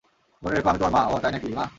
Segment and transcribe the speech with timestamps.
[0.43, 1.65] মনে রেখো, আমি তোমার মা -ওহ তাই নাকি, মা?